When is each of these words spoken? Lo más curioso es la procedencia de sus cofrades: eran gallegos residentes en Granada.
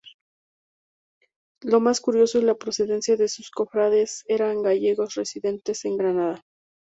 Lo 1.61 1.79
más 1.79 2.01
curioso 2.01 2.39
es 2.39 2.43
la 2.43 2.55
procedencia 2.55 3.15
de 3.17 3.27
sus 3.29 3.51
cofrades: 3.51 4.23
eran 4.27 4.63
gallegos 4.63 5.13
residentes 5.13 5.85
en 5.85 5.95
Granada. 5.95 6.41